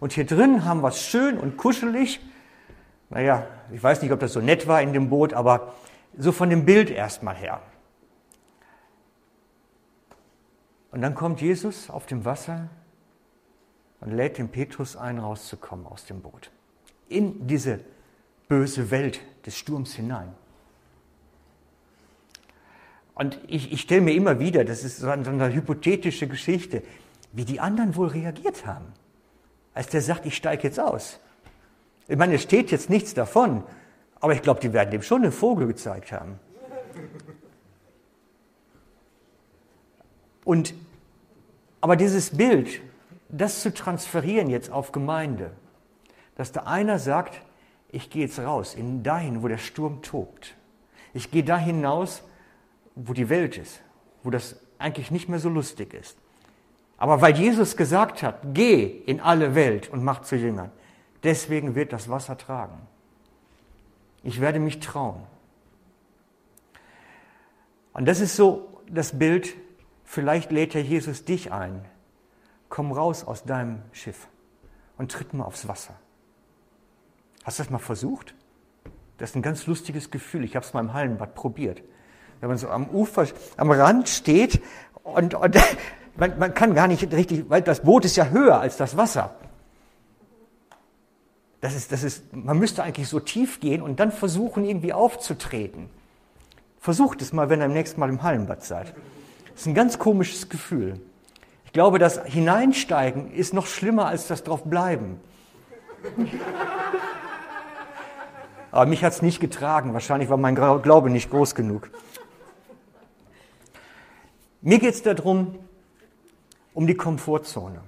Und 0.00 0.12
hier 0.12 0.26
drin 0.26 0.64
haben 0.64 0.82
wir 0.82 0.88
es 0.88 1.00
schön 1.00 1.38
und 1.38 1.56
kuschelig. 1.56 2.20
Naja, 3.08 3.46
ich 3.72 3.82
weiß 3.82 4.02
nicht, 4.02 4.12
ob 4.12 4.20
das 4.20 4.32
so 4.32 4.40
nett 4.40 4.66
war 4.66 4.82
in 4.82 4.92
dem 4.92 5.08
Boot, 5.08 5.32
aber 5.32 5.74
so 6.18 6.32
von 6.32 6.50
dem 6.50 6.64
Bild 6.64 6.90
erstmal 6.90 7.36
her. 7.36 7.60
Und 10.94 11.02
dann 11.02 11.16
kommt 11.16 11.40
Jesus 11.40 11.90
auf 11.90 12.06
dem 12.06 12.24
Wasser 12.24 12.68
und 14.00 14.12
lädt 14.12 14.38
den 14.38 14.48
Petrus 14.48 14.94
ein, 14.96 15.18
rauszukommen 15.18 15.84
aus 15.88 16.04
dem 16.04 16.20
Boot. 16.20 16.52
In 17.08 17.48
diese 17.48 17.80
böse 18.46 18.92
Welt 18.92 19.18
des 19.44 19.58
Sturms 19.58 19.94
hinein. 19.94 20.32
Und 23.16 23.40
ich, 23.48 23.72
ich 23.72 23.80
stelle 23.80 24.02
mir 24.02 24.14
immer 24.14 24.38
wieder, 24.38 24.64
das 24.64 24.84
ist 24.84 24.98
so 24.98 25.08
eine, 25.08 25.24
so 25.24 25.32
eine 25.32 25.52
hypothetische 25.52 26.28
Geschichte, 26.28 26.84
wie 27.32 27.44
die 27.44 27.58
anderen 27.58 27.96
wohl 27.96 28.06
reagiert 28.06 28.64
haben, 28.64 28.86
als 29.74 29.88
der 29.88 30.00
sagt, 30.00 30.26
ich 30.26 30.36
steige 30.36 30.62
jetzt 30.62 30.78
aus. 30.78 31.18
Ich 32.06 32.16
meine, 32.16 32.36
es 32.36 32.42
steht 32.44 32.70
jetzt 32.70 32.88
nichts 32.88 33.14
davon, 33.14 33.64
aber 34.20 34.34
ich 34.34 34.42
glaube, 34.42 34.60
die 34.60 34.72
werden 34.72 34.92
dem 34.92 35.02
schon 35.02 35.22
einen 35.22 35.32
Vogel 35.32 35.66
gezeigt 35.66 36.12
haben. 36.12 36.38
Und, 40.44 40.74
aber 41.84 41.96
dieses 41.96 42.30
Bild, 42.34 42.80
das 43.28 43.60
zu 43.60 43.70
transferieren 43.74 44.48
jetzt 44.48 44.72
auf 44.72 44.90
Gemeinde, 44.90 45.50
dass 46.34 46.50
da 46.50 46.62
einer 46.62 46.98
sagt, 46.98 47.42
ich 47.92 48.08
gehe 48.08 48.22
jetzt 48.22 48.38
raus, 48.38 48.74
in 48.74 49.02
dahin, 49.02 49.42
wo 49.42 49.48
der 49.48 49.58
Sturm 49.58 50.00
tobt. 50.00 50.54
Ich 51.12 51.30
gehe 51.30 51.44
da 51.44 51.58
hinaus, 51.58 52.22
wo 52.94 53.12
die 53.12 53.28
Welt 53.28 53.58
ist, 53.58 53.82
wo 54.22 54.30
das 54.30 54.56
eigentlich 54.78 55.10
nicht 55.10 55.28
mehr 55.28 55.38
so 55.38 55.50
lustig 55.50 55.92
ist. 55.92 56.16
Aber 56.96 57.20
weil 57.20 57.36
Jesus 57.36 57.76
gesagt 57.76 58.22
hat, 58.22 58.54
geh 58.54 58.84
in 58.84 59.20
alle 59.20 59.54
Welt 59.54 59.90
und 59.90 60.02
mach 60.02 60.22
zu 60.22 60.36
Jüngern, 60.36 60.70
deswegen 61.22 61.74
wird 61.74 61.92
das 61.92 62.08
Wasser 62.08 62.38
tragen. 62.38 62.80
Ich 64.22 64.40
werde 64.40 64.58
mich 64.58 64.80
trauen. 64.80 65.22
Und 67.92 68.06
das 68.08 68.20
ist 68.20 68.36
so 68.36 68.70
das 68.88 69.18
Bild, 69.18 69.54
vielleicht 70.04 70.52
lädt 70.52 70.74
ja 70.74 70.80
Jesus 70.80 71.24
dich 71.24 71.52
ein. 71.52 71.84
Komm 72.68 72.92
raus 72.92 73.24
aus 73.24 73.44
deinem 73.44 73.82
Schiff 73.92 74.28
und 74.96 75.10
tritt 75.10 75.34
mal 75.34 75.44
aufs 75.44 75.68
Wasser. 75.68 75.94
Hast 77.44 77.58
du 77.58 77.62
das 77.62 77.70
mal 77.70 77.78
versucht? 77.78 78.34
Das 79.18 79.30
ist 79.30 79.36
ein 79.36 79.42
ganz 79.42 79.66
lustiges 79.66 80.10
Gefühl. 80.10 80.44
Ich 80.44 80.56
habe 80.56 80.64
es 80.64 80.72
mal 80.72 80.80
im 80.80 80.92
Hallenbad 80.92 81.34
probiert 81.34 81.82
wenn 82.44 82.50
man 82.50 82.58
so 82.58 82.68
am 82.68 82.90
Ufer, 82.90 83.26
am 83.56 83.70
Rand 83.70 84.06
steht 84.06 84.60
und, 85.02 85.32
und 85.34 85.56
man, 86.16 86.38
man 86.38 86.52
kann 86.52 86.74
gar 86.74 86.88
nicht 86.88 87.10
richtig, 87.10 87.48
weil 87.48 87.62
das 87.62 87.80
Boot 87.80 88.04
ist 88.04 88.16
ja 88.16 88.28
höher 88.28 88.60
als 88.60 88.76
das 88.76 88.98
Wasser. 88.98 89.34
Das 91.62 91.74
ist, 91.74 91.90
das 91.90 92.02
ist, 92.02 92.36
man 92.36 92.58
müsste 92.58 92.82
eigentlich 92.82 93.08
so 93.08 93.18
tief 93.18 93.60
gehen 93.60 93.80
und 93.80 93.98
dann 93.98 94.12
versuchen, 94.12 94.66
irgendwie 94.66 94.92
aufzutreten. 94.92 95.88
Versucht 96.78 97.22
es 97.22 97.32
mal, 97.32 97.48
wenn 97.48 97.62
ihr 97.62 97.64
im 97.64 97.72
nächsten 97.72 97.98
Mal 97.98 98.10
im 98.10 98.22
Hallenbad 98.22 98.62
seid. 98.62 98.92
Das 99.54 99.62
ist 99.62 99.66
ein 99.68 99.74
ganz 99.74 99.98
komisches 99.98 100.48
Gefühl. 100.48 101.00
Ich 101.64 101.72
glaube, 101.72 101.98
das 101.98 102.20
Hineinsteigen 102.24 103.32
ist 103.32 103.54
noch 103.54 103.66
schlimmer 103.66 104.06
als 104.06 104.26
das 104.26 104.42
draufbleiben. 104.42 105.20
Aber 108.72 108.86
mich 108.86 109.04
hat 109.04 109.12
es 109.12 109.22
nicht 109.22 109.38
getragen. 109.38 109.94
Wahrscheinlich 109.94 110.28
war 110.28 110.36
mein 110.36 110.56
Glaube 110.56 111.08
nicht 111.08 111.30
groß 111.30 111.54
genug. 111.54 111.88
Mir 114.60 114.80
geht 114.80 114.94
es 114.94 115.02
darum, 115.02 115.58
um 116.72 116.86
die 116.88 116.96
Komfortzone. 116.96 117.80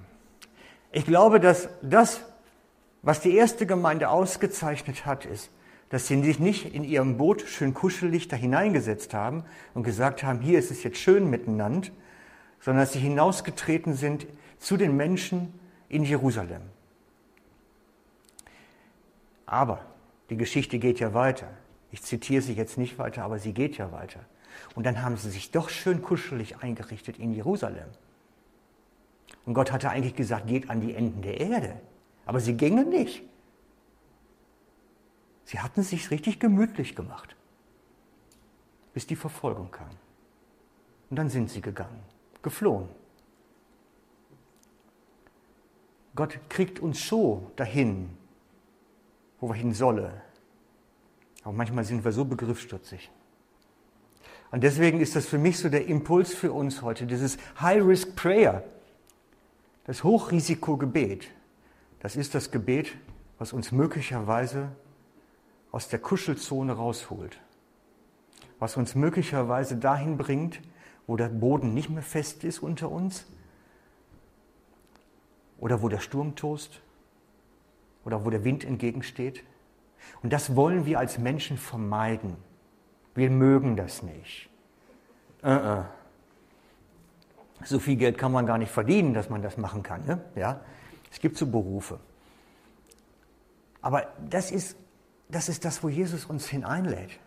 Ich 0.93 1.05
glaube, 1.05 1.41
dass 1.41 1.67
das, 1.81 2.21
was 3.01 3.19
die 3.19 3.35
erste 3.35 3.65
Gemeinde 3.65 4.09
ausgezeichnet 4.09 5.05
hat, 5.05 5.25
ist, 5.25 5.49
dass 5.89 6.07
sie 6.07 6.21
sich 6.21 6.39
nicht 6.39 6.73
in 6.73 6.83
ihrem 6.83 7.17
Boot 7.17 7.41
schön 7.41 7.73
kuschelig 7.73 8.27
da 8.27 8.35
hineingesetzt 8.35 9.13
haben 9.13 9.43
und 9.73 9.83
gesagt 9.83 10.23
haben, 10.23 10.41
hier 10.41 10.59
ist 10.59 10.71
es 10.71 10.83
jetzt 10.83 10.97
schön 10.97 11.29
miteinander, 11.29 11.89
sondern 12.59 12.83
dass 12.83 12.93
sie 12.93 12.99
hinausgetreten 12.99 13.93
sind 13.93 14.27
zu 14.59 14.77
den 14.77 14.97
Menschen 14.97 15.53
in 15.89 16.03
Jerusalem. 16.03 16.61
Aber 19.45 19.85
die 20.29 20.37
Geschichte 20.37 20.77
geht 20.77 20.99
ja 20.99 21.13
weiter. 21.13 21.47
Ich 21.91 22.03
zitiere 22.03 22.41
sie 22.41 22.53
jetzt 22.53 22.77
nicht 22.77 22.99
weiter, 22.99 23.23
aber 23.23 23.39
sie 23.39 23.53
geht 23.53 23.77
ja 23.77 23.91
weiter. 23.91 24.19
Und 24.75 24.85
dann 24.85 25.01
haben 25.01 25.15
sie 25.15 25.29
sich 25.29 25.51
doch 25.51 25.69
schön 25.69 26.01
kuschelig 26.01 26.57
eingerichtet 26.57 27.17
in 27.17 27.31
Jerusalem. 27.31 27.87
Und 29.45 29.53
Gott 29.53 29.71
hatte 29.71 29.89
eigentlich 29.89 30.15
gesagt, 30.15 30.47
geht 30.47 30.69
an 30.69 30.81
die 30.81 30.93
Enden 30.93 31.21
der 31.21 31.39
Erde. 31.39 31.79
Aber 32.25 32.41
sie 32.41 32.57
gingen 32.57 32.89
nicht. 32.89 33.23
Sie 35.47 35.61
hatten 35.61 35.79
es 35.79 35.91
sich 35.91 36.11
richtig 36.11 36.41
gemütlich 36.41 36.93
gemacht, 36.93 37.37
bis 38.93 39.07
die 39.07 39.15
Verfolgung 39.15 39.71
kam. 39.71 39.91
Und 41.09 41.15
dann 41.15 41.29
sind 41.29 41.49
sie 41.49 41.61
gegangen, 41.61 42.03
geflohen. 42.41 42.89
Gott 46.15 46.37
kriegt 46.49 46.81
uns 46.81 46.99
schon 46.99 47.47
dahin, 47.55 48.09
wo 49.39 49.47
wir 49.47 49.55
hin 49.55 49.73
sollen. 49.73 50.11
Aber 51.43 51.53
manchmal 51.53 51.85
sind 51.85 52.03
wir 52.03 52.11
so 52.11 52.25
begriffsstutzig. 52.25 53.09
Und 54.51 54.65
deswegen 54.65 54.99
ist 54.99 55.15
das 55.15 55.27
für 55.27 55.37
mich 55.37 55.59
so 55.59 55.69
der 55.69 55.87
Impuls 55.87 56.35
für 56.35 56.51
uns 56.51 56.81
heute, 56.81 57.05
dieses 57.05 57.37
High-Risk 57.61 58.17
Prayer, 58.17 58.65
das 59.85 60.03
Hochrisikogebet. 60.03 61.29
Das 62.01 62.17
ist 62.17 62.35
das 62.35 62.51
Gebet, 62.51 62.97
was 63.37 63.53
uns 63.53 63.71
möglicherweise 63.71 64.75
aus 65.71 65.87
der 65.89 65.99
Kuschelzone 65.99 66.73
rausholt, 66.73 67.39
was 68.59 68.77
uns 68.77 68.95
möglicherweise 68.95 69.77
dahin 69.77 70.17
bringt, 70.17 70.61
wo 71.05 71.15
der 71.15 71.29
Boden 71.29 71.73
nicht 71.73 71.89
mehr 71.89 72.03
fest 72.03 72.43
ist 72.43 72.59
unter 72.59 72.91
uns 72.91 73.25
oder 75.59 75.81
wo 75.81 75.89
der 75.89 75.99
Sturm 75.99 76.35
tost 76.35 76.81
oder 78.05 78.25
wo 78.25 78.29
der 78.29 78.43
Wind 78.43 78.63
entgegensteht. 78.63 79.43
Und 80.23 80.33
das 80.33 80.55
wollen 80.55 80.85
wir 80.85 80.99
als 80.99 81.17
Menschen 81.17 81.57
vermeiden. 81.57 82.37
Wir 83.15 83.29
mögen 83.29 83.75
das 83.75 84.03
nicht. 84.03 84.49
Uh 85.43 85.47
-uh. 85.47 85.85
So 87.63 87.79
viel 87.79 87.95
Geld 87.95 88.17
kann 88.17 88.31
man 88.31 88.45
gar 88.45 88.57
nicht 88.57 88.71
verdienen, 88.71 89.13
dass 89.13 89.29
man 89.29 89.41
das 89.41 89.57
machen 89.57 89.81
kann. 89.83 90.05
Ne? 90.05 90.21
Ja? 90.35 90.61
Es 91.11 91.19
gibt 91.19 91.37
so 91.37 91.47
Berufe. 91.47 91.99
Aber 93.81 94.07
das 94.29 94.51
ist, 94.51 94.77
das 95.29 95.49
ist 95.49 95.65
das, 95.65 95.83
wo 95.83 95.89
Jesus 95.89 96.25
uns 96.25 96.47
hineinlädt. 96.47 97.19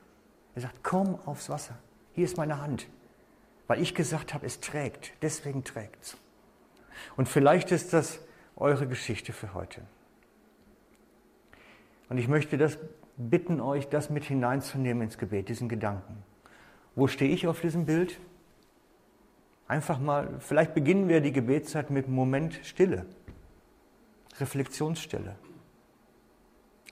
Er 0.55 0.63
sagt, 0.63 0.83
komm 0.83 1.19
aufs 1.27 1.49
Wasser. 1.49 1.79
Hier 2.13 2.25
ist 2.25 2.37
meine 2.37 2.61
Hand. 2.61 2.89
Weil 3.67 3.81
ich 3.81 3.95
gesagt 3.95 4.35
habe, 4.35 4.47
es 4.47 4.61
trägt. 4.61 5.13
Deswegen 5.23 5.65
trägt 5.65 6.03
es. 6.03 6.17
Und 7.17 7.29
vielleicht 7.29 7.71
ist 7.73 7.93
das 7.93 8.21
eure 8.57 8.87
Geschichte 8.87 9.33
für 9.33 9.55
heute. 9.55 9.83
Und 12.09 12.19
ich 12.19 12.29
möchte 12.29 12.59
das 12.59 12.79
bitten 13.17 13.61
euch, 13.61 13.89
das 13.89 14.11
mit 14.11 14.25
hineinzunehmen 14.25 15.05
ins 15.05 15.19
Gebet, 15.19 15.49
diesen 15.49 15.69
Gedanken. 15.69 16.23
Wo 16.97 17.07
stehe 17.07 17.33
ich 17.33 17.47
auf 17.47 17.61
diesem 17.61 17.87
Bild? 17.87 18.19
Einfach 19.69 20.01
mal, 20.01 20.41
vielleicht 20.41 20.75
beginnen 20.75 21.09
wir 21.09 21.21
die 21.21 21.33
Gebetszeit 21.33 21.91
mit 21.91 22.07
einem 22.07 22.17
Moment 22.17 22.59
Stille, 22.65 23.07
Reflexionsstille. 24.41 25.37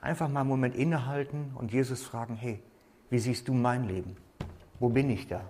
Einfach 0.01 0.29
mal 0.29 0.41
einen 0.41 0.49
Moment 0.49 0.75
innehalten 0.75 1.53
und 1.55 1.73
Jesus 1.73 2.03
fragen, 2.03 2.37
hey, 2.37 2.63
wie 3.11 3.19
siehst 3.19 3.49
du 3.49 3.55
mein 3.55 3.85
Leben? 3.85 4.17
Wo 4.79 4.89
bin 4.89 5.11
ich 5.11 5.27
da? 5.27 5.41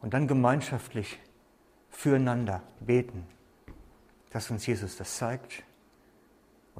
Und 0.00 0.14
dann 0.14 0.28
gemeinschaftlich 0.28 1.18
füreinander 1.90 2.62
beten, 2.80 3.26
dass 4.30 4.50
uns 4.50 4.66
Jesus 4.66 4.96
das 4.96 5.16
zeigt 5.16 5.64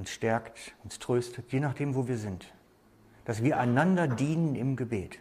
uns 0.00 0.10
stärkt, 0.10 0.74
uns 0.82 0.98
tröstet, 0.98 1.52
je 1.52 1.60
nachdem, 1.60 1.94
wo 1.94 2.08
wir 2.08 2.18
sind. 2.18 2.52
Dass 3.24 3.42
wir 3.42 3.58
einander 3.58 4.08
dienen 4.08 4.54
im 4.54 4.76
Gebet. 4.76 5.18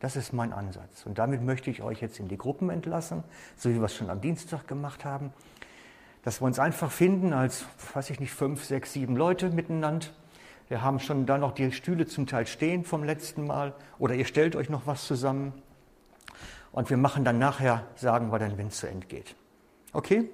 Das 0.00 0.16
ist 0.16 0.32
mein 0.32 0.52
Ansatz. 0.52 1.06
Und 1.06 1.18
damit 1.18 1.42
möchte 1.42 1.70
ich 1.70 1.82
euch 1.82 2.00
jetzt 2.00 2.18
in 2.20 2.28
die 2.28 2.36
Gruppen 2.36 2.70
entlassen, 2.70 3.24
so 3.56 3.70
wie 3.70 3.76
wir 3.76 3.84
es 3.84 3.94
schon 3.94 4.10
am 4.10 4.20
Dienstag 4.20 4.66
gemacht 4.68 5.04
haben. 5.04 5.32
Dass 6.22 6.40
wir 6.40 6.46
uns 6.46 6.58
einfach 6.58 6.90
finden 6.90 7.32
als, 7.32 7.64
weiß 7.94 8.10
ich 8.10 8.20
nicht, 8.20 8.32
fünf, 8.32 8.64
sechs, 8.64 8.92
sieben 8.92 9.16
Leute 9.16 9.50
miteinander. 9.50 10.06
Wir 10.68 10.82
haben 10.82 11.00
schon 11.00 11.24
da 11.24 11.38
noch 11.38 11.52
die 11.52 11.72
Stühle 11.72 12.06
zum 12.06 12.26
Teil 12.26 12.46
stehen 12.46 12.84
vom 12.84 13.04
letzten 13.04 13.46
Mal. 13.46 13.74
Oder 13.98 14.14
ihr 14.14 14.26
stellt 14.26 14.56
euch 14.56 14.68
noch 14.68 14.86
was 14.86 15.06
zusammen. 15.06 15.52
Und 16.72 16.90
wir 16.90 16.96
machen 16.96 17.24
dann 17.24 17.38
nachher, 17.38 17.86
sagen 17.96 18.30
wir 18.30 18.38
dann, 18.38 18.58
wenn 18.58 18.68
es 18.68 18.78
zu 18.78 18.88
Ende 18.88 19.06
geht. 19.06 19.34
Okay? 19.92 20.28